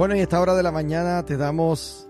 Bueno, 0.00 0.16
y 0.16 0.20
esta 0.20 0.40
hora 0.40 0.54
de 0.54 0.62
la 0.62 0.72
mañana 0.72 1.26
te 1.26 1.36
damos 1.36 2.08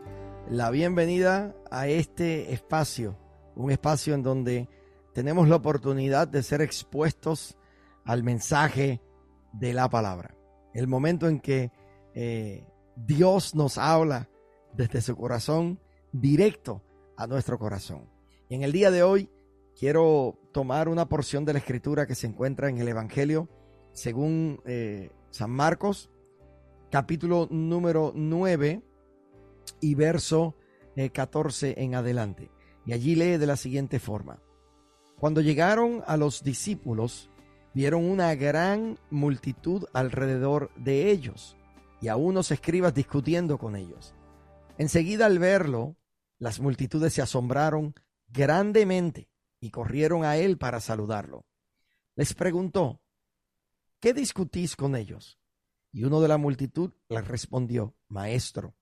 la 0.48 0.70
bienvenida 0.70 1.56
a 1.72 1.88
este 1.88 2.52
espacio, 2.52 3.18
un 3.56 3.72
espacio 3.72 4.14
en 4.14 4.22
donde 4.22 4.68
tenemos 5.12 5.48
la 5.48 5.56
oportunidad 5.56 6.28
de 6.28 6.44
ser 6.44 6.60
expuestos 6.60 7.58
al 8.04 8.22
mensaje 8.22 9.02
de 9.52 9.74
la 9.74 9.90
palabra. 9.90 10.36
El 10.72 10.86
momento 10.86 11.26
en 11.26 11.40
que 11.40 11.72
eh, 12.14 12.64
Dios 12.94 13.56
nos 13.56 13.76
habla 13.76 14.30
desde 14.72 15.00
su 15.00 15.16
corazón 15.16 15.80
directo 16.12 16.84
a 17.16 17.26
nuestro 17.26 17.58
corazón. 17.58 18.08
Y 18.48 18.54
en 18.54 18.62
el 18.62 18.70
día 18.70 18.92
de 18.92 19.02
hoy 19.02 19.28
quiero 19.76 20.38
tomar 20.52 20.88
una 20.88 21.08
porción 21.08 21.44
de 21.44 21.54
la 21.54 21.58
escritura 21.58 22.06
que 22.06 22.14
se 22.14 22.28
encuentra 22.28 22.68
en 22.68 22.78
el 22.78 22.86
Evangelio 22.86 23.48
según 23.92 24.60
eh, 24.64 25.10
San 25.30 25.50
Marcos, 25.50 26.08
capítulo 26.90 27.46
número 27.50 28.12
9 28.14 28.82
y 29.80 29.94
verso 29.94 30.56
14 31.12 31.70
eh, 31.70 31.74
en 31.78 31.94
adelante. 31.94 32.50
Y 32.84 32.92
allí 32.92 33.14
lee 33.14 33.38
de 33.38 33.46
la 33.46 33.56
siguiente 33.56 34.00
forma. 34.00 34.42
Cuando 35.18 35.40
llegaron 35.40 36.02
a 36.06 36.16
los 36.16 36.42
discípulos, 36.42 37.30
vieron 37.74 38.04
una 38.04 38.34
gran 38.34 38.98
multitud 39.10 39.84
alrededor 39.92 40.72
de 40.76 41.10
ellos 41.10 41.56
y 42.00 42.08
a 42.08 42.16
unos 42.16 42.50
escribas 42.50 42.94
discutiendo 42.94 43.58
con 43.58 43.76
ellos. 43.76 44.14
Enseguida 44.76 45.26
al 45.26 45.38
verlo, 45.38 45.96
las 46.38 46.58
multitudes 46.58 47.12
se 47.12 47.22
asombraron 47.22 47.94
grandemente 48.28 49.28
y 49.60 49.70
corrieron 49.70 50.24
a 50.24 50.38
él 50.38 50.58
para 50.58 50.80
saludarlo. 50.80 51.44
Les 52.16 52.34
preguntó, 52.34 53.00
¿qué 54.00 54.14
discutís 54.14 54.74
con 54.74 54.96
ellos? 54.96 55.39
Y 55.92 56.04
uno 56.04 56.20
de 56.20 56.28
la 56.28 56.38
multitud 56.38 56.92
les 57.08 57.26
respondió, 57.26 57.96
Maestro, 58.08 58.76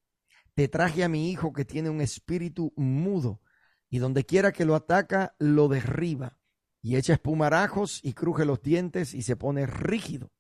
te 0.54 0.68
traje 0.68 1.04
a 1.04 1.08
mi 1.08 1.30
hijo 1.30 1.52
que 1.52 1.64
tiene 1.64 1.90
un 1.90 2.00
espíritu 2.00 2.72
mudo, 2.76 3.40
y 3.88 3.98
donde 3.98 4.24
quiera 4.24 4.52
que 4.52 4.64
lo 4.64 4.74
ataca, 4.74 5.34
lo 5.38 5.68
derriba, 5.68 6.38
y 6.82 6.96
echa 6.96 7.14
espumarajos 7.14 8.04
y 8.04 8.12
cruje 8.12 8.44
los 8.44 8.60
dientes 8.62 9.14
y 9.14 9.22
se 9.22 9.36
pone 9.36 9.66
rígido. 9.66 10.32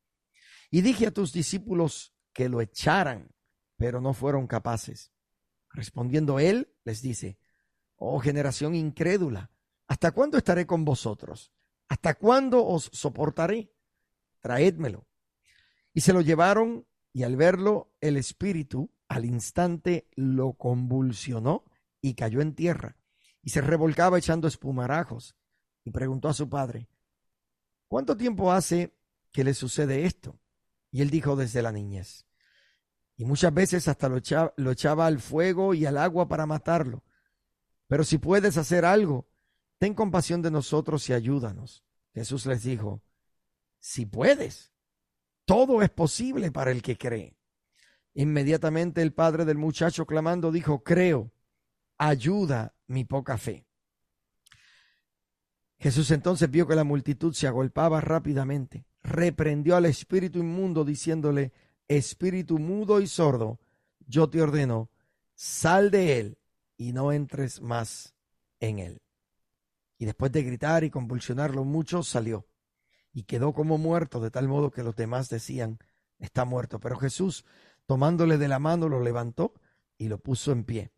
Y 0.70 0.82
dije 0.82 1.06
a 1.06 1.10
tus 1.10 1.32
discípulos 1.32 2.14
que 2.32 2.48
lo 2.48 2.60
echaran, 2.60 3.30
pero 3.76 4.00
no 4.00 4.12
fueron 4.12 4.46
capaces. 4.46 5.12
Respondiendo 5.70 6.38
él, 6.38 6.74
les 6.84 7.00
dice, 7.00 7.38
Oh 7.96 8.20
generación 8.20 8.74
incrédula, 8.74 9.50
¿hasta 9.86 10.12
cuándo 10.12 10.38
estaré 10.38 10.66
con 10.66 10.84
vosotros? 10.84 11.52
¿Hasta 11.88 12.14
cuándo 12.14 12.64
os 12.64 12.90
soportaré? 12.92 13.72
Traédmelo. 14.40 15.07
Y 15.94 16.00
se 16.02 16.12
lo 16.12 16.20
llevaron 16.20 16.86
y 17.12 17.22
al 17.22 17.36
verlo 17.36 17.92
el 18.00 18.16
espíritu 18.16 18.90
al 19.08 19.24
instante 19.24 20.08
lo 20.14 20.52
convulsionó 20.52 21.64
y 22.00 22.14
cayó 22.14 22.40
en 22.40 22.54
tierra 22.54 22.96
y 23.42 23.50
se 23.50 23.60
revolcaba 23.60 24.18
echando 24.18 24.46
espumarajos 24.46 25.36
y 25.84 25.90
preguntó 25.90 26.28
a 26.28 26.34
su 26.34 26.48
padre, 26.48 26.88
¿cuánto 27.86 28.16
tiempo 28.16 28.52
hace 28.52 28.94
que 29.32 29.44
le 29.44 29.54
sucede 29.54 30.04
esto? 30.04 30.38
Y 30.90 31.00
él 31.02 31.10
dijo 31.10 31.36
desde 31.36 31.62
la 31.62 31.72
niñez. 31.72 32.26
Y 33.16 33.24
muchas 33.24 33.52
veces 33.52 33.88
hasta 33.88 34.08
lo 34.08 34.18
echaba, 34.18 34.52
lo 34.56 34.70
echaba 34.70 35.06
al 35.06 35.18
fuego 35.18 35.74
y 35.74 35.86
al 35.86 35.98
agua 35.98 36.28
para 36.28 36.46
matarlo. 36.46 37.04
Pero 37.88 38.04
si 38.04 38.18
puedes 38.18 38.56
hacer 38.58 38.84
algo, 38.84 39.28
ten 39.78 39.94
compasión 39.94 40.42
de 40.42 40.50
nosotros 40.50 41.08
y 41.08 41.14
ayúdanos. 41.14 41.84
Jesús 42.12 42.46
les 42.46 42.62
dijo, 42.62 43.02
si 43.80 44.06
puedes, 44.06 44.72
todo 45.48 45.80
es 45.80 45.88
posible 45.88 46.52
para 46.52 46.72
el 46.72 46.82
que 46.82 46.98
cree. 46.98 47.34
Inmediatamente 48.12 49.00
el 49.00 49.14
padre 49.14 49.46
del 49.46 49.56
muchacho 49.56 50.04
clamando 50.04 50.52
dijo, 50.52 50.84
creo, 50.84 51.32
ayuda 51.96 52.74
mi 52.86 53.06
poca 53.06 53.38
fe. 53.38 53.66
Jesús 55.78 56.10
entonces 56.10 56.50
vio 56.50 56.66
que 56.66 56.74
la 56.74 56.84
multitud 56.84 57.32
se 57.32 57.46
agolpaba 57.46 58.02
rápidamente, 58.02 58.84
reprendió 59.02 59.74
al 59.76 59.86
espíritu 59.86 60.40
inmundo 60.40 60.84
diciéndole, 60.84 61.54
espíritu 61.88 62.58
mudo 62.58 63.00
y 63.00 63.06
sordo, 63.06 63.58
yo 64.06 64.28
te 64.28 64.42
ordeno, 64.42 64.90
sal 65.34 65.90
de 65.90 66.18
él 66.20 66.38
y 66.76 66.92
no 66.92 67.10
entres 67.10 67.62
más 67.62 68.14
en 68.60 68.80
él. 68.80 69.00
Y 69.96 70.04
después 70.04 70.30
de 70.30 70.42
gritar 70.42 70.84
y 70.84 70.90
convulsionarlo 70.90 71.64
mucho, 71.64 72.02
salió 72.02 72.47
y 73.18 73.24
quedó 73.24 73.52
como 73.52 73.78
muerto, 73.78 74.20
de 74.20 74.30
tal 74.30 74.46
modo 74.46 74.70
que 74.70 74.84
los 74.84 74.94
demás 74.94 75.28
decían, 75.28 75.80
está 76.20 76.44
muerto. 76.44 76.78
Pero 76.78 76.96
Jesús, 76.96 77.44
tomándole 77.84 78.38
de 78.38 78.46
la 78.46 78.60
mano, 78.60 78.88
lo 78.88 79.00
levantó 79.00 79.54
y 79.96 80.06
lo 80.06 80.18
puso 80.18 80.52
en 80.52 80.62
pie. 80.62 80.92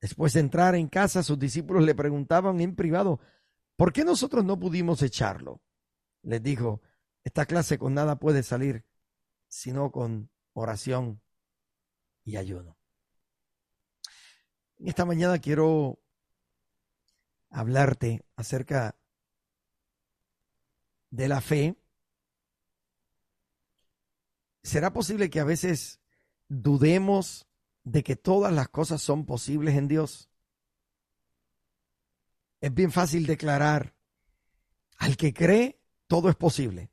Después 0.00 0.32
de 0.32 0.40
entrar 0.40 0.74
en 0.74 0.88
casa, 0.88 1.22
sus 1.22 1.38
discípulos 1.38 1.84
le 1.84 1.94
preguntaban 1.94 2.60
en 2.60 2.74
privado, 2.74 3.20
¿por 3.76 3.92
qué 3.92 4.04
nosotros 4.04 4.44
no 4.44 4.58
pudimos 4.58 5.00
echarlo? 5.02 5.60
Les 6.22 6.42
dijo, 6.42 6.82
esta 7.22 7.46
clase 7.46 7.78
con 7.78 7.94
nada 7.94 8.18
puede 8.18 8.42
salir, 8.42 8.84
sino 9.46 9.92
con 9.92 10.28
oración 10.52 11.22
y 12.24 12.38
ayuno. 12.38 12.76
Esta 14.78 15.04
mañana 15.04 15.38
quiero 15.38 16.00
hablarte 17.50 18.24
acerca 18.34 18.96
de 21.16 21.28
la 21.28 21.40
fe, 21.40 21.74
¿será 24.62 24.92
posible 24.92 25.30
que 25.30 25.40
a 25.40 25.44
veces 25.44 25.98
dudemos 26.48 27.46
de 27.84 28.04
que 28.04 28.16
todas 28.16 28.52
las 28.52 28.68
cosas 28.68 29.00
son 29.00 29.24
posibles 29.24 29.76
en 29.76 29.88
Dios? 29.88 30.28
Es 32.60 32.72
bien 32.74 32.92
fácil 32.92 33.24
declarar, 33.24 33.94
al 34.98 35.16
que 35.16 35.32
cree, 35.32 35.80
todo 36.06 36.28
es 36.28 36.36
posible. 36.36 36.90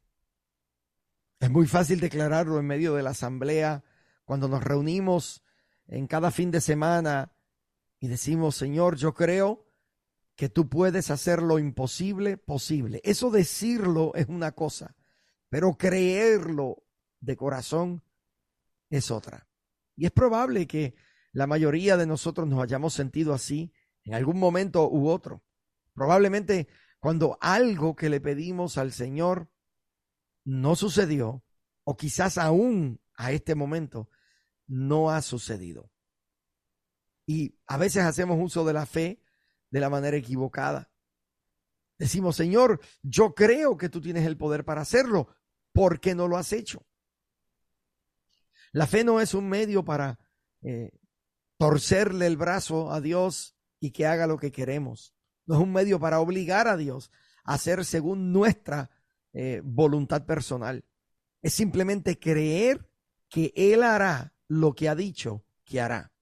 Es 1.41 1.49
muy 1.49 1.67
fácil 1.67 1.99
declararlo 1.99 2.59
en 2.59 2.65
medio 2.65 2.93
de 2.93 3.03
la 3.03 3.09
asamblea, 3.09 3.83
cuando 4.23 4.47
nos 4.47 4.63
reunimos 4.63 5.43
en 5.87 6.07
cada 6.07 6.31
fin 6.31 6.49
de 6.49 6.61
semana 6.61 7.33
y 7.99 8.07
decimos, 8.07 8.55
Señor, 8.55 8.95
yo 8.95 9.13
creo 9.13 9.67
que 10.35 10.49
tú 10.49 10.69
puedes 10.69 11.11
hacer 11.11 11.41
lo 11.41 11.59
imposible 11.59 12.37
posible. 12.37 13.01
Eso 13.03 13.29
decirlo 13.29 14.13
es 14.15 14.27
una 14.27 14.51
cosa, 14.51 14.95
pero 15.49 15.77
creerlo 15.77 16.83
de 17.19 17.35
corazón 17.35 18.03
es 18.89 19.11
otra. 19.11 19.47
Y 19.95 20.05
es 20.05 20.11
probable 20.11 20.67
que 20.67 20.95
la 21.31 21.47
mayoría 21.47 21.97
de 21.97 22.07
nosotros 22.07 22.47
nos 22.47 22.61
hayamos 22.63 22.93
sentido 22.93 23.33
así 23.33 23.73
en 24.03 24.13
algún 24.15 24.39
momento 24.39 24.89
u 24.89 25.07
otro. 25.07 25.43
Probablemente 25.93 26.67
cuando 26.99 27.37
algo 27.41 27.95
que 27.95 28.09
le 28.09 28.21
pedimos 28.21 28.77
al 28.77 28.91
Señor 28.91 29.49
no 30.45 30.75
sucedió, 30.75 31.43
o 31.83 31.97
quizás 31.97 32.37
aún 32.37 33.01
a 33.15 33.31
este 33.31 33.55
momento 33.55 34.09
no 34.67 35.11
ha 35.11 35.21
sucedido. 35.21 35.91
Y 37.25 37.57
a 37.67 37.77
veces 37.77 38.03
hacemos 38.03 38.37
uso 38.41 38.65
de 38.65 38.73
la 38.73 38.85
fe 38.85 39.21
de 39.73 39.79
la 39.79 39.89
manera 39.89 40.15
equivocada. 40.15 40.91
Decimos, 41.97 42.35
Señor, 42.35 42.79
yo 43.01 43.33
creo 43.33 43.75
que 43.75 43.89
tú 43.89 44.01
tienes 44.01 44.23
el 44.27 44.37
poder 44.37 44.63
para 44.63 44.81
hacerlo. 44.81 45.35
¿Por 45.71 45.99
qué 45.99 46.13
no 46.13 46.27
lo 46.27 46.37
has 46.37 46.53
hecho? 46.53 46.85
La 48.71 48.85
fe 48.85 49.03
no 49.03 49.19
es 49.19 49.33
un 49.33 49.49
medio 49.49 49.83
para 49.83 50.19
eh, 50.61 50.91
torcerle 51.57 52.27
el 52.27 52.37
brazo 52.37 52.91
a 52.91 53.01
Dios 53.01 53.55
y 53.79 53.89
que 53.89 54.05
haga 54.05 54.27
lo 54.27 54.37
que 54.37 54.51
queremos. 54.51 55.15
No 55.47 55.55
es 55.55 55.61
un 55.61 55.73
medio 55.73 55.99
para 55.99 56.19
obligar 56.19 56.67
a 56.67 56.77
Dios 56.77 57.09
a 57.43 57.55
hacer 57.55 57.83
según 57.83 58.31
nuestra 58.31 58.91
eh, 59.33 59.61
voluntad 59.63 60.23
personal. 60.27 60.85
Es 61.41 61.55
simplemente 61.55 62.19
creer 62.19 62.87
que 63.27 63.51
Él 63.55 63.81
hará 63.81 64.35
lo 64.47 64.75
que 64.75 64.87
ha 64.87 64.93
dicho 64.93 65.43
que 65.65 65.81
hará. 65.81 66.12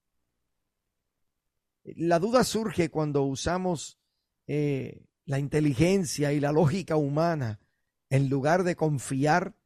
La 1.84 2.18
duda 2.18 2.44
surge 2.44 2.90
cuando 2.90 3.22
usamos 3.24 4.00
eh, 4.46 5.04
la 5.24 5.38
inteligencia 5.38 6.32
y 6.32 6.40
la 6.40 6.52
lógica 6.52 6.96
humana 6.96 7.60
en 8.08 8.28
lugar 8.28 8.62
de 8.64 8.76
confiar 8.76 9.56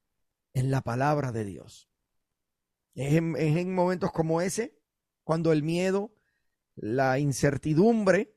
en 0.52 0.70
la 0.70 0.80
palabra 0.80 1.32
de 1.32 1.44
Dios. 1.44 1.90
Es 2.94 3.14
en, 3.14 3.74
momentos 3.74 4.12
como 4.12 4.40
ese 4.40 4.78
cuando 5.24 5.52
el 5.52 5.62
miedo, 5.62 6.14
la 6.76 7.18
incertidumbre 7.18 8.34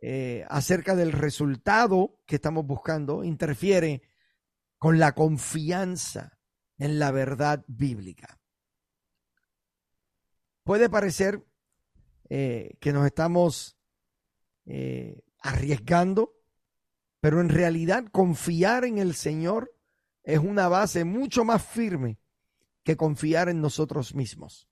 eh, 0.00 0.46
acerca 0.48 0.94
del 0.94 1.12
resultado 1.12 2.18
que 2.26 2.36
estamos 2.36 2.64
buscando 2.66 3.24
interfiere 3.24 4.02
con 4.78 4.98
la 4.98 5.12
confianza 5.12 6.38
en 6.78 6.98
la 6.98 7.10
verdad 7.10 7.64
bíblica. 7.66 8.40
Puede 10.62 10.88
parecer 10.88 11.44
eh, 12.30 12.76
que 12.80 12.92
nos 12.92 13.04
estamos 13.04 13.76
eh, 14.64 15.20
arriesgando, 15.40 16.32
pero 17.20 17.42
en 17.42 17.50
realidad 17.50 18.06
confiar 18.10 18.86
en 18.86 18.96
el 18.96 19.14
Señor 19.14 19.74
es 20.22 20.38
una 20.38 20.68
base 20.68 21.04
mucho 21.04 21.44
más 21.44 21.62
firme 21.62 22.18
que 22.82 22.96
confiar 22.96 23.48
en 23.48 23.60
nosotros 23.60 24.14
mismos. 24.14 24.70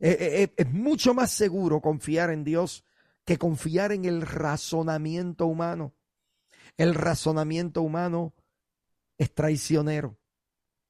Eh, 0.00 0.10
eh, 0.10 0.42
eh, 0.42 0.54
es 0.56 0.72
mucho 0.72 1.14
más 1.14 1.30
seguro 1.30 1.80
confiar 1.80 2.30
en 2.30 2.44
Dios 2.44 2.84
que 3.24 3.38
confiar 3.38 3.92
en 3.92 4.04
el 4.04 4.22
razonamiento 4.22 5.46
humano. 5.46 5.94
El 6.76 6.94
razonamiento 6.94 7.82
humano 7.82 8.34
es 9.16 9.32
traicionero. 9.32 10.18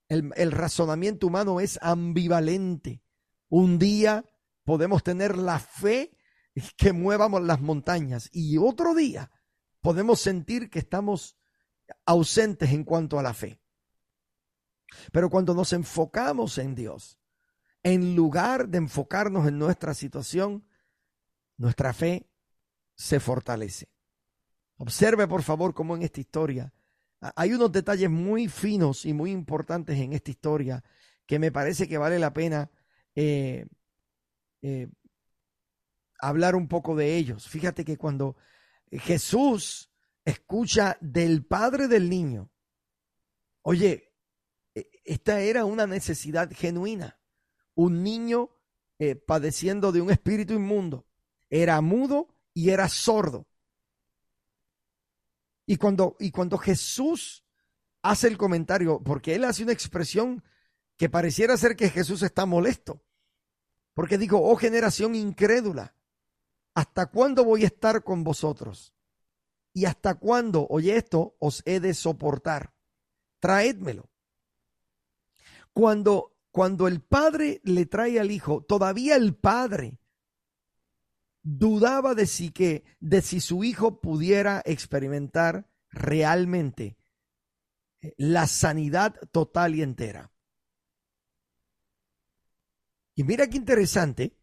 El, 0.08 0.52
razonamiento 0.52 1.26
humano 1.26 1.60
es 1.60 1.78
ambivalente. 1.82 3.02
Un 3.48 3.78
día 3.78 4.24
podemos 4.64 5.02
tener 5.02 5.36
la 5.36 5.58
fe 5.58 6.16
que 6.76 6.92
muevamos 6.92 7.42
las 7.42 7.60
montañas 7.60 8.28
y 8.32 8.58
otro 8.58 8.94
día 8.94 9.30
podemos 9.80 10.20
sentir 10.20 10.70
que 10.70 10.78
estamos 10.78 11.36
ausentes 12.06 12.70
en 12.70 12.84
cuanto 12.84 13.18
a 13.18 13.22
la 13.22 13.34
fe. 13.34 13.60
Pero 15.12 15.28
cuando 15.28 15.54
nos 15.54 15.72
enfocamos 15.72 16.58
en 16.58 16.74
Dios, 16.74 17.18
en 17.82 18.16
lugar 18.16 18.68
de 18.68 18.78
enfocarnos 18.78 19.46
en 19.46 19.58
nuestra 19.58 19.92
situación, 19.92 20.66
nuestra 21.56 21.92
fe 21.92 22.30
se 22.94 23.20
fortalece. 23.20 23.90
Observe 24.76 25.28
por 25.28 25.42
favor 25.42 25.74
cómo 25.74 25.94
en 25.96 26.02
esta 26.02 26.20
historia 26.20 26.72
hay 27.36 27.52
unos 27.52 27.72
detalles 27.72 28.10
muy 28.10 28.48
finos 28.48 29.04
y 29.04 29.12
muy 29.12 29.30
importantes 29.30 29.98
en 29.98 30.12
esta 30.12 30.30
historia 30.30 30.84
que 31.26 31.38
me 31.38 31.52
parece 31.52 31.88
que 31.88 31.98
vale 31.98 32.18
la 32.18 32.32
pena 32.32 32.70
eh, 33.14 33.66
eh, 34.66 34.88
hablar 36.18 36.56
un 36.56 36.68
poco 36.68 36.96
de 36.96 37.18
ellos. 37.18 37.46
Fíjate 37.46 37.84
que 37.84 37.98
cuando 37.98 38.34
Jesús 38.90 39.90
escucha 40.24 40.96
del 41.02 41.44
padre 41.44 41.86
del 41.86 42.08
niño, 42.08 42.50
oye, 43.60 44.14
e, 44.74 44.88
esta 45.04 45.42
era 45.42 45.66
una 45.66 45.86
necesidad 45.86 46.50
genuina. 46.50 47.20
Un 47.74 48.02
niño 48.02 48.56
eh, 48.98 49.16
padeciendo 49.16 49.92
de 49.92 50.00
un 50.00 50.10
espíritu 50.10 50.54
inmundo. 50.54 51.06
Era 51.50 51.78
mudo 51.82 52.34
y 52.54 52.70
era 52.70 52.88
sordo. 52.88 53.46
Y 55.66 55.76
cuando, 55.76 56.16
y 56.18 56.30
cuando 56.30 56.56
Jesús 56.56 57.44
hace 58.00 58.28
el 58.28 58.38
comentario, 58.38 59.02
porque 59.04 59.34
él 59.34 59.44
hace 59.44 59.62
una 59.62 59.72
expresión 59.72 60.42
que 60.96 61.10
pareciera 61.10 61.54
ser 61.58 61.76
que 61.76 61.90
Jesús 61.90 62.22
está 62.22 62.46
molesto, 62.46 63.03
porque 63.94 64.18
dijo, 64.18 64.38
oh 64.38 64.56
generación 64.56 65.14
incrédula, 65.14 65.94
¿hasta 66.74 67.06
cuándo 67.06 67.44
voy 67.44 67.64
a 67.64 67.68
estar 67.68 68.02
con 68.02 68.24
vosotros? 68.24 68.92
¿Y 69.72 69.86
hasta 69.86 70.14
cuándo, 70.14 70.66
oye 70.68 70.96
esto, 70.96 71.36
os 71.38 71.62
he 71.64 71.80
de 71.80 71.94
soportar? 71.94 72.74
Traédmelo. 73.40 74.10
Cuando, 75.72 76.36
cuando 76.50 76.86
el 76.86 77.00
padre 77.00 77.60
le 77.64 77.86
trae 77.86 78.20
al 78.20 78.30
hijo, 78.30 78.62
todavía 78.62 79.16
el 79.16 79.34
padre 79.34 79.98
dudaba 81.42 82.14
de 82.14 82.26
si 82.26 82.50
que, 82.50 82.84
de 83.00 83.20
si 83.22 83.40
su 83.40 83.64
hijo 83.64 84.00
pudiera 84.00 84.62
experimentar 84.64 85.68
realmente 85.90 86.96
eh, 88.00 88.14
la 88.16 88.46
sanidad 88.46 89.14
total 89.30 89.74
y 89.74 89.82
entera. 89.82 90.33
Y 93.14 93.24
mira 93.24 93.48
qué 93.48 93.56
interesante 93.56 94.36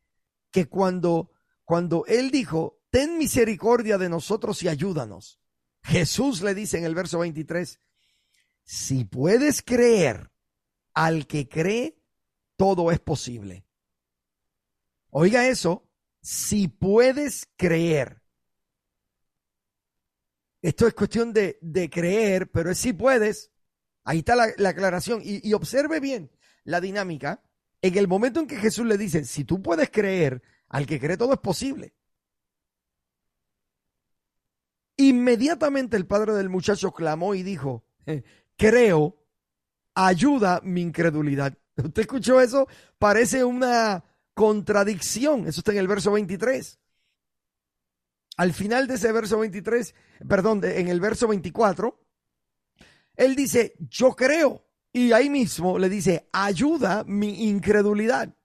que 0.52 0.68
cuando, 0.68 1.32
cuando 1.66 2.06
él 2.08 2.32
dijo, 2.32 2.82
ten 2.90 3.18
misericordia 3.18 3.98
de 3.98 4.10
nosotros 4.10 4.62
y 4.64 4.68
ayúdanos, 4.68 5.40
Jesús 5.84 6.42
le 6.42 6.54
dice 6.54 6.78
en 6.78 6.86
el 6.86 6.96
verso 6.96 7.20
23, 7.20 7.80
si 8.64 9.06
puedes 9.06 9.62
creer, 9.62 10.32
al 10.94 11.26
que 11.28 11.48
cree, 11.48 11.98
todo 12.58 12.92
es 12.92 13.00
posible. 13.00 13.66
Oiga 15.10 15.48
eso, 15.48 15.90
si 16.22 16.68
puedes 16.68 17.50
creer. 17.58 18.22
Esto 20.62 20.86
es 20.86 20.94
cuestión 20.94 21.34
de, 21.34 21.58
creer, 21.92 22.52
pero 22.52 22.72
es 22.72 22.78
si 22.78 22.94
puedes. 22.94 23.52
Ahí 24.04 24.20
está 24.20 24.36
la, 24.36 24.70
aclaración. 24.70 25.22
Y, 25.24 25.48
y, 25.48 25.54
observe 25.54 26.00
bien 26.00 26.32
la 26.64 26.80
dinámica. 26.80 27.44
En 27.82 27.98
el 27.98 28.08
momento 28.08 28.40
en 28.40 28.48
que 28.48 28.58
Jesús 28.58 28.86
le 28.86 28.98
dice, 28.98 29.26
si 29.26 29.44
tú 29.44 29.62
puedes 29.62 29.90
creer, 29.90 30.42
al 30.70 30.86
que 30.86 31.00
cree 31.00 31.18
todo 31.18 31.34
es 31.34 31.40
posible. 31.40 31.94
Inmediatamente 34.98 35.98
el 35.98 36.06
padre 36.06 36.34
del 36.34 36.50
muchacho 36.50 36.92
clamó 36.92 37.34
y 37.34 37.42
dijo, 37.42 37.84
creo, 38.56 39.18
ayuda 39.96 40.62
mi 40.64 40.82
incredulidad. 40.82 41.58
¿Usted 41.76 42.02
escuchó 42.02 42.40
eso? 42.40 42.68
Parece 43.00 43.44
una 43.44 44.04
contradicción. 44.34 45.48
Eso 45.48 45.62
está 45.62 45.72
en 45.72 45.80
el 45.80 45.88
verso 45.88 46.12
23. 46.12 46.80
Al 48.38 48.54
final 48.54 48.88
de 48.88 48.96
ese 48.96 49.12
verso 49.12 49.40
23, 49.40 49.94
perdón, 50.28 50.62
en 50.64 50.88
el 50.88 51.00
verso 51.00 51.28
24, 51.28 52.00
él 53.16 53.36
dice, 53.36 53.76
yo 53.80 54.16
creo. 54.16 54.66
Y 54.94 55.14
ahí 55.14 55.30
mismo 55.30 55.80
le 55.80 55.90
dice, 55.90 56.30
ayuda 56.34 57.04
mi 57.06 57.48
incredulidad. 57.48 58.36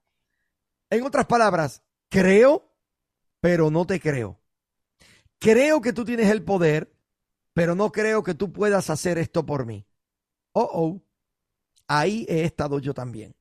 En 0.91 1.03
otras 1.03 1.27
palabras, 1.27 1.83
creo, 2.09 2.73
pero 3.41 3.71
no 3.71 3.87
te 3.87 4.01
creo. 4.01 4.41
Creo 5.39 5.81
que 5.81 5.93
tú 5.93 6.05
tienes 6.05 6.31
el 6.31 6.45
poder, 6.45 6.95
pero 7.53 7.75
no 7.75 7.91
creo 7.91 8.23
que 8.23 8.35
tú 8.35 8.53
puedas 8.53 8.91
hacer 8.91 9.19
esto 9.19 9.45
por 9.45 9.67
mí. 9.67 9.87
Oh, 10.53 10.71
oh. 10.73 11.03
Ahí 11.89 12.25
he 12.29 12.45
estado 12.45 12.79
yo 12.79 12.95
también. 12.95 13.35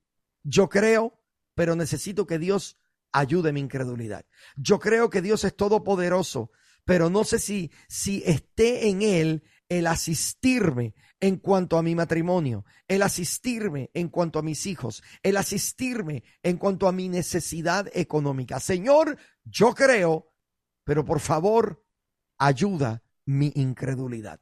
Yo 0.44 0.70
creo, 0.70 1.20
pero 1.54 1.76
necesito 1.76 2.26
que 2.26 2.40
Dios 2.40 2.78
ayude 3.12 3.54
mi 3.54 3.62
incredulidad. 3.62 4.26
Yo 4.58 4.80
creo 4.80 5.10
que 5.10 5.22
Dios 5.22 5.44
es 5.44 5.56
todopoderoso, 5.56 6.52
pero 6.84 7.10
no 7.10 7.24
sé 7.24 7.40
si, 7.40 7.72
si 7.88 8.24
esté 8.26 8.90
en 8.90 9.02
Él 9.02 9.44
el 9.70 9.88
asistirme 9.88 10.94
en 11.20 11.38
cuanto 11.38 11.78
a 11.78 11.84
mi 11.84 11.96
matrimonio, 11.96 12.66
el 12.88 13.02
asistirme 13.02 13.90
en 13.94 14.10
cuanto 14.10 14.40
a 14.40 14.44
mis 14.44 14.66
hijos, 14.66 15.04
el 15.24 15.38
asistirme 15.38 16.24
en 16.44 16.58
cuanto 16.58 16.88
a 16.88 16.92
mi 16.92 17.10
necesidad 17.10 17.90
económica. 17.94 18.60
Señor, 18.60 19.18
yo 19.44 19.74
creo, 19.74 20.32
pero 20.84 21.06
por 21.06 21.20
favor, 21.20 21.84
ayuda 22.38 23.02
mi 23.26 23.52
incredulidad. 23.56 24.40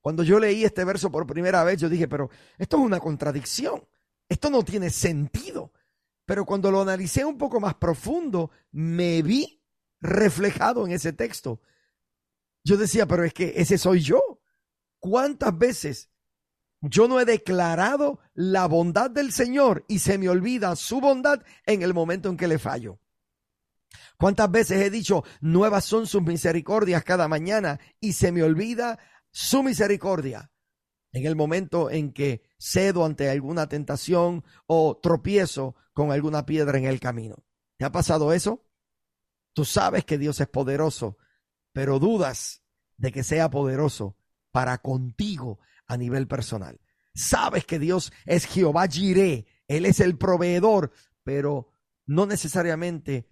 Cuando 0.00 0.22
yo 0.22 0.38
leí 0.38 0.64
este 0.64 0.84
verso 0.84 1.10
por 1.10 1.26
primera 1.26 1.64
vez, 1.64 1.80
yo 1.80 1.88
dije, 1.88 2.06
pero 2.06 2.30
esto 2.58 2.76
es 2.76 2.82
una 2.82 3.00
contradicción, 3.00 3.86
esto 4.28 4.50
no 4.50 4.62
tiene 4.62 4.90
sentido. 4.90 5.72
Pero 6.24 6.44
cuando 6.44 6.70
lo 6.70 6.82
analicé 6.82 7.24
un 7.24 7.38
poco 7.38 7.60
más 7.60 7.74
profundo, 7.74 8.50
me 8.72 9.22
vi 9.22 9.62
reflejado 10.00 10.84
en 10.86 10.92
ese 10.92 11.12
texto. 11.12 11.60
Yo 12.64 12.76
decía, 12.76 13.06
pero 13.06 13.24
es 13.24 13.32
que 13.32 13.54
ese 13.56 13.78
soy 13.78 14.00
yo. 14.00 14.20
¿Cuántas 15.08 15.56
veces 15.56 16.10
yo 16.80 17.06
no 17.06 17.20
he 17.20 17.24
declarado 17.24 18.18
la 18.34 18.66
bondad 18.66 19.08
del 19.08 19.30
Señor 19.30 19.84
y 19.86 20.00
se 20.00 20.18
me 20.18 20.28
olvida 20.28 20.74
su 20.74 21.00
bondad 21.00 21.44
en 21.64 21.82
el 21.82 21.94
momento 21.94 22.28
en 22.28 22.36
que 22.36 22.48
le 22.48 22.58
fallo? 22.58 22.98
¿Cuántas 24.18 24.50
veces 24.50 24.82
he 24.82 24.90
dicho, 24.90 25.22
nuevas 25.40 25.84
son 25.84 26.08
sus 26.08 26.22
misericordias 26.22 27.04
cada 27.04 27.28
mañana 27.28 27.78
y 28.00 28.14
se 28.14 28.32
me 28.32 28.42
olvida 28.42 28.98
su 29.30 29.62
misericordia 29.62 30.50
en 31.12 31.24
el 31.24 31.36
momento 31.36 31.88
en 31.88 32.12
que 32.12 32.42
cedo 32.58 33.04
ante 33.04 33.30
alguna 33.30 33.68
tentación 33.68 34.42
o 34.66 34.98
tropiezo 35.00 35.76
con 35.92 36.10
alguna 36.10 36.46
piedra 36.46 36.78
en 36.78 36.86
el 36.86 36.98
camino. 36.98 37.44
¿Te 37.76 37.84
ha 37.84 37.92
pasado 37.92 38.32
eso? 38.32 38.66
Tú 39.52 39.64
sabes 39.64 40.04
que 40.04 40.18
Dios 40.18 40.40
es 40.40 40.48
poderoso, 40.48 41.16
pero 41.72 42.00
dudas 42.00 42.64
de 42.96 43.12
que 43.12 43.22
sea 43.22 43.50
poderoso 43.50 44.16
para 44.56 44.78
contigo 44.78 45.58
a 45.86 45.98
nivel 45.98 46.26
personal. 46.26 46.80
Sabes 47.12 47.66
que 47.66 47.78
Dios 47.78 48.10
es 48.24 48.46
Jehová 48.46 48.88
Jireh, 48.88 49.44
Él 49.68 49.84
es 49.84 50.00
el 50.00 50.16
proveedor, 50.16 50.92
pero 51.22 51.68
no 52.06 52.24
necesariamente 52.24 53.28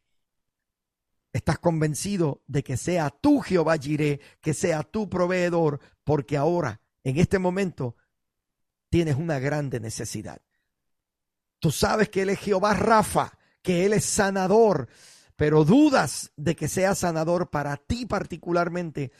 estás 1.32 1.58
convencido 1.58 2.42
de 2.46 2.62
que 2.62 2.76
sea 2.76 3.08
tú 3.08 3.40
Jehová 3.40 3.78
Jireh, 3.78 4.20
que 4.42 4.52
sea 4.52 4.82
tu 4.82 5.08
proveedor, 5.08 5.80
porque 6.04 6.36
ahora, 6.36 6.82
en 7.04 7.16
este 7.16 7.38
momento, 7.38 7.96
tienes 8.90 9.16
una 9.16 9.38
grande 9.38 9.80
necesidad. 9.80 10.42
Tú 11.58 11.70
sabes 11.70 12.10
que 12.10 12.20
Él 12.20 12.28
es 12.28 12.40
Jehová 12.40 12.74
Rafa, 12.74 13.38
que 13.62 13.86
Él 13.86 13.94
es 13.94 14.04
sanador, 14.04 14.90
pero 15.36 15.64
dudas 15.64 16.32
de 16.36 16.54
que 16.54 16.68
sea 16.68 16.94
sanador 16.94 17.48
para 17.48 17.78
ti 17.78 18.04
particularmente, 18.04 19.10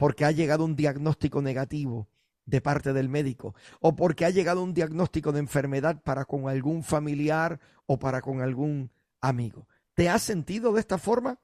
porque 0.00 0.24
ha 0.24 0.30
llegado 0.30 0.64
un 0.64 0.76
diagnóstico 0.76 1.42
negativo 1.42 2.08
de 2.46 2.62
parte 2.62 2.94
del 2.94 3.10
médico, 3.10 3.54
o 3.80 3.94
porque 3.94 4.24
ha 4.24 4.30
llegado 4.30 4.64
un 4.64 4.72
diagnóstico 4.72 5.30
de 5.30 5.40
enfermedad 5.40 6.02
para 6.02 6.24
con 6.24 6.48
algún 6.48 6.82
familiar 6.82 7.60
o 7.84 7.98
para 7.98 8.22
con 8.22 8.40
algún 8.40 8.90
amigo. 9.20 9.68
¿Te 9.92 10.08
has 10.08 10.22
sentido 10.22 10.72
de 10.72 10.80
esta 10.80 10.96
forma? 10.96 11.38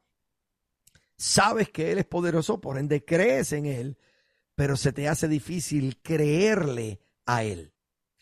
sabes 1.16 1.70
que 1.70 1.92
Él 1.92 1.98
es 1.98 2.06
poderoso, 2.06 2.60
por 2.60 2.78
ende 2.78 3.04
crees 3.04 3.52
en 3.52 3.66
Él, 3.66 3.98
pero 4.54 4.76
se 4.76 4.92
te 4.92 5.08
hace 5.08 5.28
difícil 5.28 6.00
creerle 6.02 7.00
a 7.24 7.44
Él. 7.44 7.72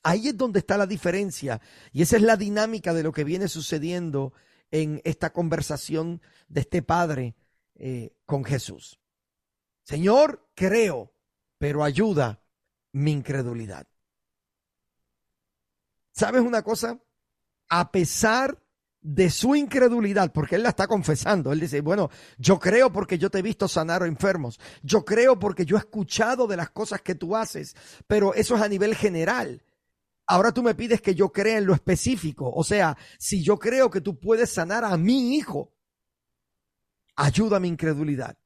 Ahí 0.02 0.28
es 0.28 0.36
donde 0.36 0.58
está 0.58 0.76
la 0.76 0.86
diferencia 0.86 1.60
y 1.92 2.02
esa 2.02 2.16
es 2.16 2.22
la 2.22 2.36
dinámica 2.36 2.92
de 2.92 3.02
lo 3.02 3.12
que 3.12 3.24
viene 3.24 3.48
sucediendo 3.48 4.32
en 4.70 5.00
esta 5.04 5.32
conversación 5.32 6.20
de 6.48 6.60
este 6.62 6.82
padre 6.82 7.36
eh, 7.76 8.14
con 8.26 8.44
Jesús. 8.44 8.98
Señor, 9.84 10.50
creo, 10.54 11.12
pero 11.58 11.84
ayuda 11.84 12.42
mi 12.92 13.12
incredulidad. 13.12 13.86
¿Sabes 16.12 16.42
una 16.42 16.62
cosa? 16.62 16.98
A 17.68 17.90
pesar 17.90 18.58
de 19.04 19.28
su 19.28 19.54
incredulidad, 19.54 20.32
porque 20.32 20.56
él 20.56 20.62
la 20.62 20.70
está 20.70 20.86
confesando. 20.86 21.52
Él 21.52 21.60
dice, 21.60 21.82
bueno, 21.82 22.10
yo 22.38 22.58
creo 22.58 22.90
porque 22.90 23.18
yo 23.18 23.30
te 23.30 23.40
he 23.40 23.42
visto 23.42 23.68
sanar 23.68 24.02
a 24.02 24.06
enfermos. 24.06 24.58
Yo 24.82 25.04
creo 25.04 25.38
porque 25.38 25.66
yo 25.66 25.76
he 25.76 25.80
escuchado 25.80 26.46
de 26.46 26.56
las 26.56 26.70
cosas 26.70 27.02
que 27.02 27.14
tú 27.14 27.36
haces, 27.36 27.76
pero 28.06 28.32
eso 28.32 28.56
es 28.56 28.62
a 28.62 28.68
nivel 28.68 28.94
general. 28.94 29.62
Ahora 30.26 30.52
tú 30.52 30.62
me 30.62 30.74
pides 30.74 31.02
que 31.02 31.14
yo 31.14 31.30
crea 31.30 31.58
en 31.58 31.66
lo 31.66 31.74
específico. 31.74 32.50
O 32.50 32.64
sea, 32.64 32.96
si 33.18 33.42
yo 33.42 33.58
creo 33.58 33.90
que 33.90 34.00
tú 34.00 34.18
puedes 34.18 34.50
sanar 34.50 34.84
a 34.84 34.96
mi 34.96 35.36
hijo, 35.36 35.74
ayuda 37.14 37.60
mi 37.60 37.68
incredulidad. 37.68 38.38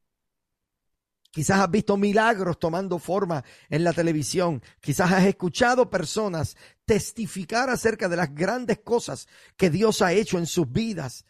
Quizás 1.30 1.60
has 1.60 1.70
visto 1.70 1.96
milagros 1.96 2.58
tomando 2.58 2.98
forma 2.98 3.44
en 3.68 3.84
la 3.84 3.92
televisión. 3.92 4.62
Quizás 4.80 5.12
has 5.12 5.24
escuchado 5.26 5.90
personas 5.90 6.56
testificar 6.84 7.68
acerca 7.68 8.08
de 8.08 8.16
las 8.16 8.34
grandes 8.34 8.78
cosas 8.78 9.28
que 9.56 9.70
Dios 9.70 10.00
ha 10.00 10.12
hecho 10.12 10.38
en 10.38 10.46
sus 10.46 10.70
vidas. 10.70 11.26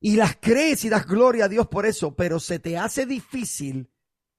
Y 0.00 0.16
las 0.16 0.36
crees 0.40 0.84
y 0.84 0.88
das 0.88 1.06
gloria 1.06 1.46
a 1.46 1.48
Dios 1.48 1.66
por 1.66 1.86
eso, 1.86 2.14
pero 2.14 2.38
se 2.38 2.58
te 2.58 2.78
hace 2.78 3.06
difícil 3.06 3.90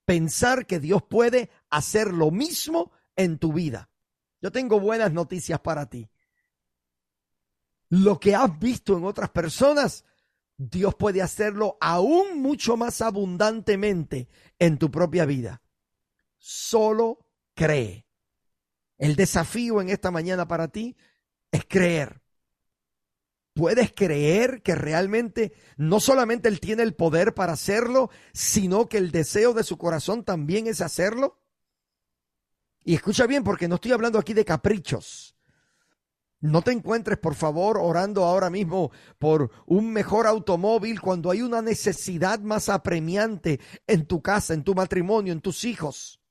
pensar 0.05 0.65
que 0.65 0.79
Dios 0.79 1.03
puede 1.03 1.49
hacer 1.69 2.13
lo 2.13 2.31
mismo 2.31 2.91
en 3.17 3.39
tu 3.39 3.51
vida. 3.51 3.89
Yo 4.41 4.51
tengo 4.51 4.79
buenas 4.79 5.11
noticias 5.11 5.59
para 5.59 5.89
ti. 5.89 6.09
Lo 7.89 8.19
que 8.19 8.35
has 8.35 8.57
visto 8.57 8.97
en 8.97 9.03
otras 9.03 9.29
personas, 9.31 10.05
Dios 10.57 10.95
puede 10.95 11.21
hacerlo 11.21 11.77
aún 11.79 12.41
mucho 12.41 12.77
más 12.77 13.01
abundantemente 13.01 14.27
en 14.57 14.77
tu 14.77 14.89
propia 14.89 15.25
vida. 15.25 15.61
Solo 16.37 17.27
cree. 17.53 18.07
El 18.97 19.15
desafío 19.15 19.79
en 19.81 19.89
esta 19.89 20.09
mañana 20.09 20.47
para 20.47 20.67
ti 20.67 20.97
es 21.51 21.63
creer. 21.65 22.21
¿Puedes 23.53 23.91
creer 23.91 24.61
que 24.61 24.75
realmente 24.75 25.53
no 25.77 25.99
solamente 25.99 26.47
Él 26.47 26.59
tiene 26.59 26.83
el 26.83 26.95
poder 26.95 27.33
para 27.33 27.53
hacerlo, 27.53 28.09
sino 28.33 28.87
que 28.87 28.97
el 28.97 29.11
deseo 29.11 29.53
de 29.53 29.63
su 29.63 29.77
corazón 29.77 30.23
también 30.23 30.67
es 30.67 30.81
hacerlo? 30.81 31.39
Y 32.83 32.95
escucha 32.95 33.27
bien, 33.27 33.43
porque 33.43 33.67
no 33.67 33.75
estoy 33.75 33.91
hablando 33.91 34.19
aquí 34.19 34.33
de 34.33 34.45
caprichos. 34.45 35.36
No 36.39 36.61
te 36.61 36.71
encuentres, 36.71 37.17
por 37.17 37.33
favor, 37.33 37.79
orando 37.79 38.23
ahora 38.23 38.49
mismo 38.49 38.91
por 39.17 39.51
un 39.65 39.91
mejor 39.91 40.27
automóvil 40.27 41.01
cuando 41.01 41.31
hay 41.31 41.41
una 41.41 41.63
necesidad 41.63 42.39
más 42.39 42.69
apremiante 42.69 43.59
en 43.87 44.05
tu 44.05 44.21
casa, 44.21 44.53
en 44.53 44.63
tu 44.63 44.75
matrimonio, 44.75 45.33
en 45.33 45.41
tus 45.41 45.63
hijos. 45.63 46.21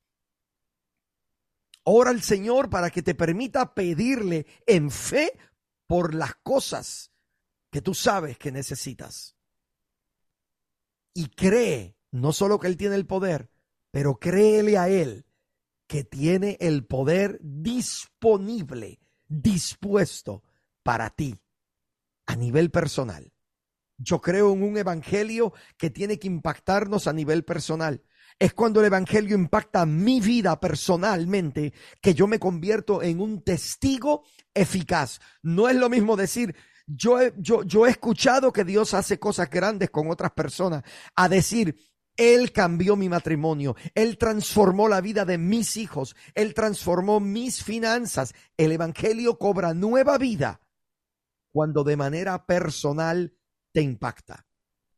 Ora 1.82 2.10
al 2.10 2.22
Señor 2.22 2.70
para 2.70 2.90
que 2.90 3.02
te 3.02 3.14
permita 3.16 3.74
pedirle 3.74 4.46
en 4.66 4.90
fe 4.90 5.36
por 5.88 6.14
las 6.14 6.36
cosas 6.36 7.10
que 7.70 7.82
tú 7.82 7.92
sabes 7.92 8.38
que 8.38 8.52
necesitas. 8.52 9.36
Y 11.14 11.28
cree, 11.30 11.96
no 12.12 12.32
solo 12.32 12.60
que 12.60 12.68
Él 12.68 12.76
tiene 12.76 12.94
el 12.94 13.06
poder, 13.06 13.50
pero 13.90 14.18
créele 14.18 14.78
a 14.78 14.88
Él 14.88 15.26
que 15.88 16.04
tiene 16.04 16.56
el 16.60 16.86
poder 16.86 17.38
disponible 17.42 19.00
dispuesto 19.28 20.42
para 20.82 21.10
ti 21.10 21.38
a 22.26 22.36
nivel 22.36 22.70
personal. 22.70 23.32
Yo 23.98 24.20
creo 24.20 24.52
en 24.52 24.62
un 24.62 24.76
evangelio 24.76 25.52
que 25.78 25.90
tiene 25.90 26.18
que 26.18 26.26
impactarnos 26.26 27.06
a 27.06 27.12
nivel 27.12 27.44
personal. 27.44 28.02
Es 28.38 28.52
cuando 28.52 28.80
el 28.80 28.86
evangelio 28.86 29.34
impacta 29.34 29.86
mi 29.86 30.20
vida 30.20 30.60
personalmente 30.60 31.72
que 32.02 32.12
yo 32.12 32.26
me 32.26 32.38
convierto 32.38 33.02
en 33.02 33.20
un 33.20 33.42
testigo 33.42 34.24
eficaz. 34.52 35.20
No 35.42 35.68
es 35.68 35.76
lo 35.76 35.88
mismo 35.88 36.16
decir, 36.16 36.54
yo 36.86 37.18
yo 37.38 37.86
he 37.86 37.90
escuchado 37.90 38.52
que 38.52 38.64
Dios 38.64 38.92
hace 38.92 39.18
cosas 39.18 39.48
grandes 39.48 39.90
con 39.90 40.10
otras 40.10 40.32
personas, 40.32 40.82
a 41.14 41.28
decir, 41.28 41.76
él 42.16 42.52
cambió 42.52 42.96
mi 42.96 43.08
matrimonio, 43.08 43.76
Él 43.94 44.16
transformó 44.16 44.88
la 44.88 45.00
vida 45.00 45.24
de 45.24 45.38
mis 45.38 45.76
hijos, 45.76 46.16
Él 46.34 46.54
transformó 46.54 47.20
mis 47.20 47.62
finanzas. 47.62 48.34
El 48.56 48.72
Evangelio 48.72 49.38
cobra 49.38 49.74
nueva 49.74 50.16
vida 50.16 50.60
cuando 51.52 51.84
de 51.84 51.96
manera 51.96 52.46
personal 52.46 53.34
te 53.72 53.82
impacta. 53.82 54.46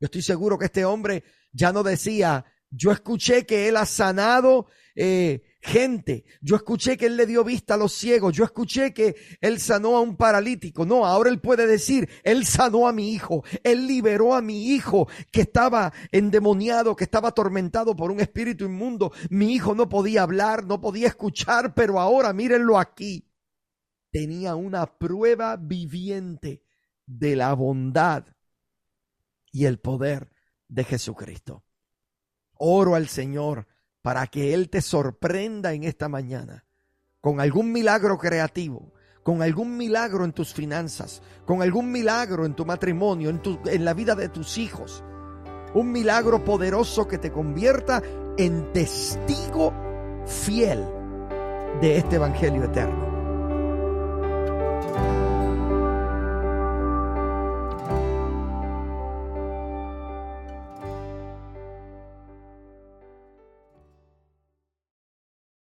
Yo 0.01 0.07
estoy 0.07 0.23
seguro 0.23 0.59
que 0.59 0.67
este 0.67 0.85
hombre 0.85 1.25
ya 1.53 1.73
no 1.73 1.83
decía, 1.83 2.45
yo 2.71 2.93
escuché 2.93 3.47
que 3.47 3.69
Él 3.69 3.77
ha 3.77 3.87
sanado 3.87 4.67
eh, 4.95 5.43
gente. 5.61 6.25
Yo 6.41 6.57
escuché 6.57 6.97
que 6.97 7.07
él 7.07 7.17
le 7.17 7.27
dio 7.27 7.45
vista 7.45 7.75
a 7.75 7.77
los 7.77 7.93
ciegos. 7.93 8.35
Yo 8.35 8.45
escuché 8.45 8.93
que 8.93 9.17
él 9.41 9.61
sanó 9.61 9.97
a 9.97 10.00
un 10.00 10.17
paralítico. 10.17 10.85
No, 10.85 11.07
ahora 11.07 11.31
él 11.31 11.41
puede 11.41 11.67
decir, 11.67 12.09
él 12.23 12.47
sanó 12.47 12.87
a 12.88 12.93
mi 12.93 13.12
hijo. 13.12 13.45
Él 13.62 13.87
liberó 13.87 14.35
a 14.35 14.43
mi 14.43 14.69
hijo 14.69 15.09
que 15.31 15.43
estaba 15.43 15.93
endemoniado, 16.12 16.97
que 16.97 17.05
estaba 17.05 17.29
atormentado 17.29 17.97
por 17.97 18.11
un 18.11 18.21
espíritu 18.21 18.65
inmundo. 18.65 19.12
Mi 19.31 19.55
hijo 19.55 19.75
no 19.75 19.88
podía 19.88 20.23
hablar, 20.23 20.65
no 20.65 20.81
podía 20.81 21.09
escuchar, 21.09 21.75
pero 21.75 22.00
ahora 22.00 22.33
mírenlo 22.33 22.79
aquí. 22.79 23.25
Tenía 24.11 24.55
una 24.55 24.87
prueba 24.99 25.57
viviente 25.57 26.62
de 27.07 27.37
la 27.37 27.53
bondad 27.55 28.25
y 29.53 29.67
el 29.67 29.79
poder 29.79 30.31
de 30.69 30.85
Jesucristo. 30.85 31.65
Oro 32.55 32.95
al 32.95 33.09
Señor 33.09 33.67
para 34.09 34.27
que 34.27 34.55
Él 34.55 34.71
te 34.71 34.81
sorprenda 34.81 35.75
en 35.75 35.85
esta 35.85 36.09
mañana 36.09 36.65
con 37.21 37.43
algún 37.43 37.71
milagro 37.71 38.17
creativo, 38.17 38.95
con 39.23 39.43
algún 39.43 39.77
milagro 39.77 40.25
en 40.25 40.33
tus 40.33 40.55
finanzas, 40.55 41.21
con 41.45 41.61
algún 41.61 41.93
milagro 41.93 42.47
en 42.47 42.55
tu 42.55 42.65
matrimonio, 42.65 43.29
en, 43.29 43.43
en 43.67 43.85
la 43.85 43.93
vida 43.93 44.15
de 44.15 44.31
tus 44.31 44.57
hijos. 44.57 45.05
Un 45.75 45.93
milagro 45.93 46.43
poderoso 46.43 47.07
que 47.07 47.19
te 47.19 47.31
convierta 47.31 48.03
en 48.38 48.73
testigo 48.73 49.75
fiel 50.25 50.83
de 51.83 51.99
este 51.99 52.17
Evangelio 52.17 52.65
eterno. 52.65 53.08